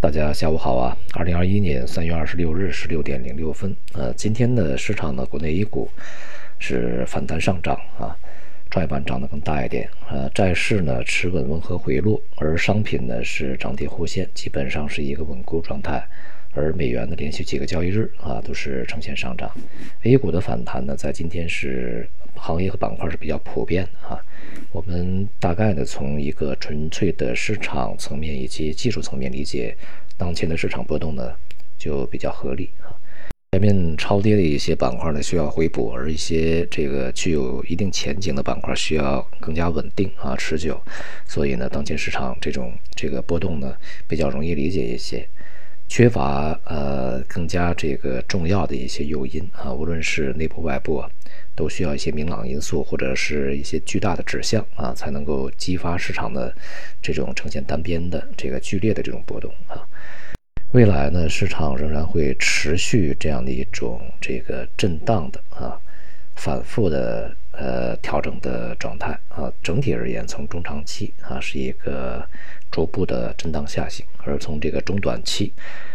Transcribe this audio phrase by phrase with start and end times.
[0.00, 0.96] 大家下午好啊！
[1.14, 5.90] 二零二一年三月二十六日十六点零六分，呃，今天的市场呢，国内 A 股
[6.60, 8.16] 是反弹上涨啊，
[8.70, 16.06] 创业板涨得更大一点，呃，债市呢持稳温和回落，而商品呢是涨跌互现，基本上是一个稳固状态。
[16.54, 19.50] 而美元呢，连续几个交易日啊都是呈现上涨。
[20.04, 24.22] A 股的反弹呢，在今天是行业和板块是比较普遍的啊。
[24.70, 29.74] 我们大概呢，从一个纯粹的市场层面以及技术层面理解，
[30.16, 31.32] 当前的市场波动呢
[31.78, 32.92] 就比较合理啊。
[33.52, 40.78] 前面超跌的一些板块呢需要回补，而一些这个具有一定前景的板块需要更加稳定啊持久。
[41.26, 43.74] 所以呢，当前市场这种这个波动呢
[44.06, 45.26] 比较容易理解一些。
[45.88, 51.02] 缺乏呃更加这个重要的一些诱因啊，无论是内部外部，
[51.56, 56.54] 都需要一些明朗因素或者是一些巨大的指向啊，才能够激发市场的
[57.02, 59.82] 这种呈现单边的这个剧烈的这种波动啊。
[60.72, 65.80] 未来呢，市场仍然会持续这样的一种这个震荡的啊，
[66.36, 69.52] 反复的呃调整的状态啊。
[69.62, 72.24] 整体而言，从中长期啊，是一个。
[72.70, 75.50] 逐步的震荡下行，而从这个中短期，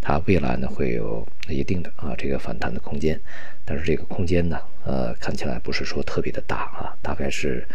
[0.00, 3.20] 它未来呢会有一定的啊这个反弹的空间，
[3.66, 7.68] 但是这个空间呢，呃看起来不是说特别的大啊，大概是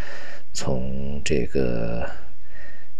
[0.54, 2.04] 从这个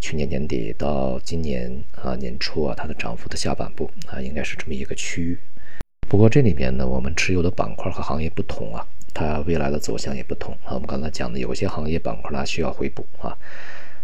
[0.00, 1.68] 去年年底到今年
[2.00, 5.36] 啊年初啊，它的涨幅的下半部啊，应该是这么一个区域。
[6.08, 8.86] 不过这里边呢，我们持有的板块和行业不同啊，
[9.20, 10.72] 它未来的走向也不同啊。
[10.72, 13.36] 我们刚才讲的有些行业板块呢需要回补啊，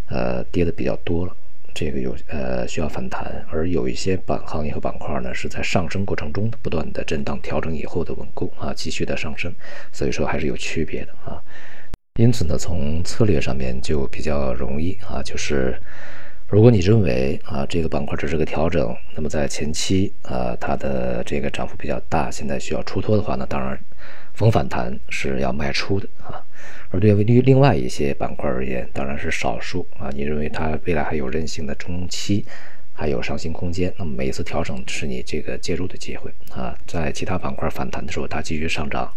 [0.09, 1.35] 呃跌的比较多了。
[1.75, 9.53] 这个有呃需要反弹，而有一些板行业和板块呢是在上升过程中不断的震荡调整以后的稳固啊，继续的上升，
[9.93, 11.41] 所以说还是有区别的啊。
[12.19, 15.79] 因此呢，从策略上面就比较容易啊，就是
[16.49, 23.79] 如果你认为啊这个板块只是个调整，那么在前期啊它的这个涨幅比较大，现在需要出脱的话呢，当然
[24.37, 26.39] 逢反弹是要卖出的啊。
[26.91, 30.09] 而对于另外一些板块而言，当然是少数啊。
[30.15, 32.45] 你认为它未来还有韧性的中期，
[32.95, 36.79] 还有上行空间，那么每一次调整是你这个介入的机会啊。
[36.87, 39.13] 在其他板块反弹的时候，它继续上涨，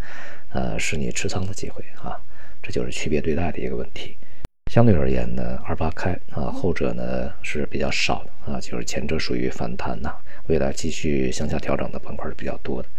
[0.51, 2.17] 呃，是你持仓的机会啊。
[2.63, 4.15] 这就是区别对待的一个问题。
[4.71, 10.13] 相对而言呢，二八开啊，后者呢是比较少的啊，就是前者属于反弹呐，
[10.47, 12.89] 未来继续向下调整的板块是比较多的。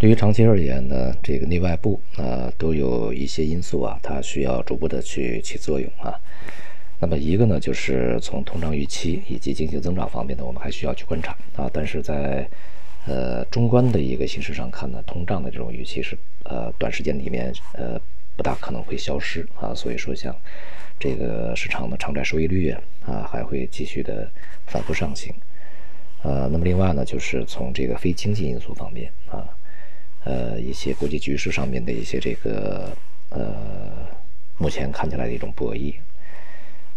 [0.00, 6.18] 对于长期而言呢，这个内外部啊都有一些因素啊，它需要逐步的去起作用啊。
[6.98, 11.68] 那么一个呢，就是从通胀预期以及经济增长方面呢，我们还需要去观察啊。
[11.70, 12.48] 但是在
[13.04, 18.00] 呃中观的一个形势上看呢，通胀的这种预期是呃短时间里面呃
[18.36, 19.74] 不大可能会消失啊。
[19.74, 20.34] 所以说像
[20.98, 24.26] 这个市场的偿债收益率啊啊还会继续的
[24.64, 25.30] 反复上行。
[26.22, 29.44] 呃，那么另外呢，就是从这个非经济因素方面啊。
[30.24, 32.94] 呃，一些国际局势上面的一些这个
[33.30, 34.06] 呃，
[34.58, 35.94] 目前看起来的一种博弈，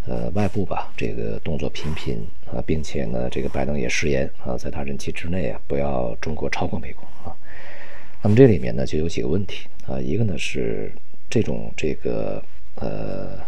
[0.05, 7.35] 呃，外部吧，这个动作频频啊，并且呢，这个拜登也誓言啊，在他任期之内啊，不要中国超过美国啊。
[8.21, 10.91] 那么这里面呢，就有几个问题啊，一个呢是
[11.29, 12.43] 这种这个
[12.75, 13.39] 呃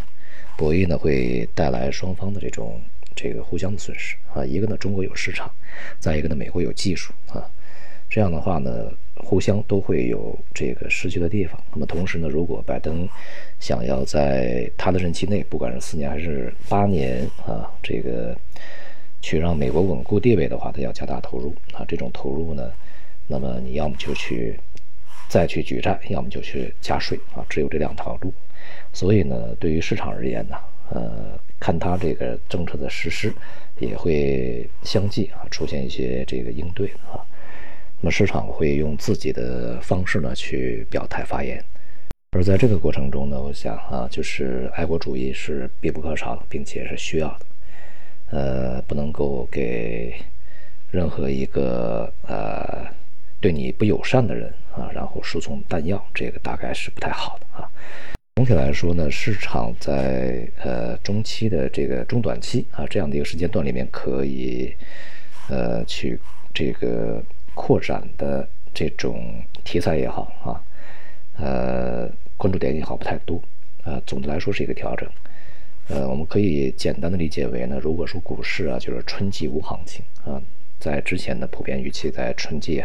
[0.57, 2.81] 博弈呢，会带来双方的这种
[3.16, 4.46] 这个互相的损失啊。
[4.46, 5.52] 一个呢，中国有市场，
[6.00, 7.44] 再一个呢，美国有技术啊。
[8.09, 11.59] 这样的话呢，互相都会有这个失去的地方。
[11.72, 13.08] 那么同时呢，如果拜登
[13.59, 18.36] 想要在他的任期内，不管是四年还是八年啊，这个
[19.22, 21.86] 去让美国稳固地位的话，他要加大投入啊。
[21.88, 22.72] 这种投入呢，
[23.28, 24.59] 那么你要么就去
[25.30, 28.34] 再去举债，要么就去加税啊，只有这两条路。
[28.94, 30.58] 所以呢，对于市场而言呢，
[30.92, 33.34] 呃，看他这个政策的实施，
[33.80, 37.24] 也会相继啊出现一些这个应对啊。
[38.06, 41.60] 那么市场会用自己的方式呢去表态发言，
[42.34, 47.46] 而在这个过程中呢，我想啊，就是爱国主义是必不可少的，并且是需要的，
[48.30, 50.14] 呃，不能够给
[50.92, 52.86] 任何一个呃
[53.42, 57.68] 对你不友善的人啊，然后输送弹药，这个大概是不太好的啊。
[58.36, 64.72] 总体来说呢，市场在呃中期的这个中短期啊这样的一个时间段里面，可以
[65.50, 66.19] 呃去
[66.54, 67.19] 这个。
[67.56, 70.62] 扩展的这种题材也好啊，
[71.40, 72.07] 呃，
[72.38, 73.42] 关注点也好不太多，
[73.86, 75.10] 呃，总的来说是一个调整，
[75.88, 80.40] 呃，我们可以简单的理解为呢，如果说股市啊，就是春季无行情啊，
[80.80, 82.84] 在之前的普遍预期在春季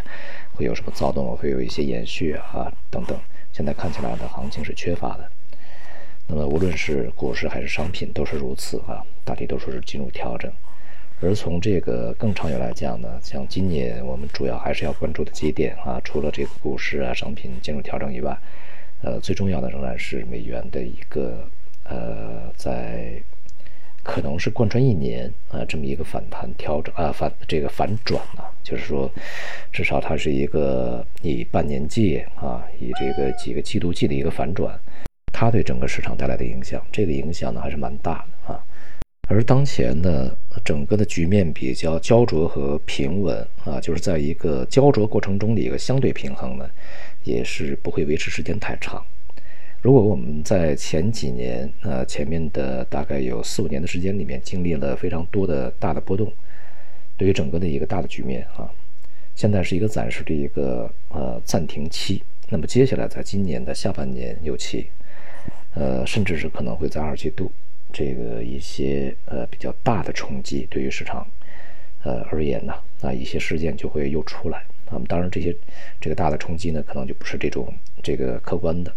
[0.54, 3.18] 会有什么躁动，会有一些延续啊等等，
[3.52, 5.30] 现在看起来的行情是缺乏的，
[6.28, 10.50] 那么无论是股市还是商品都是如此啊，大体都说是进入调整。
[11.22, 18.36] 而从这个更长远来讲呢，像今年我们主要还是要关注的几点啊，除了这个股市啊、商品进入调整以外，
[19.02, 21.46] 呃，最重要的仍然是美元的一个
[21.84, 23.20] 呃，在
[24.02, 29.10] 可能是贯穿一年啊这么一个反弹调整啊反这个反转啊，就是说
[29.70, 34.74] 至少它是一个以半年计啊，以这个几个季度计的一个反转，
[35.32, 38.59] 它对整个市场带来的影响，这个影响呢还是蛮大的啊。
[39.32, 40.28] 而当前呢，
[40.64, 46.68] 整个的局面比较焦灼和平稳啊，就是在一个焦灼过程中的一个相对平衡呢，
[47.22, 49.00] 也是不会维持时间太长。
[49.82, 56.32] 如果我们在前几年，呃，前面的大概有四五年的时间里面，经历了非常多的大的波动，
[57.16, 58.68] 对于整个的一个大的局面啊，
[59.36, 62.20] 现在是一个暂时的一个呃暂停期。
[62.48, 64.88] 那么接下来在今年的下半年尤其，
[65.74, 67.52] 呃，甚至是可能会在二季度。
[67.92, 71.26] 这个一些呃比较大的冲击对于市场
[72.02, 74.62] 呃而言呢，啊一些事件就会又出来。
[74.92, 75.54] 那么当然这些
[76.00, 77.72] 这个大的冲击呢，可能就不是这种
[78.02, 78.92] 这个客观的，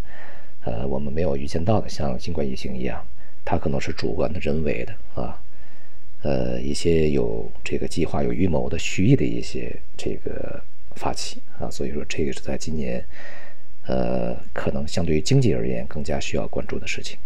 [0.65, 3.05] 呃我们没有预见到的，像新冠疫情一样，
[3.45, 5.39] 它可能是主观的、人为的啊，
[6.23, 10.59] 呃一些有这个计划、有预谋的、蓄意的一些这个
[10.95, 11.69] 发起啊。
[11.69, 13.05] 所以说这个是在今年
[13.85, 17.19] 呃可能相对于经济而言更加需要关注的事情。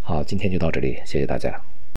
[0.00, 1.60] 好，今天就到这里，谢谢大家。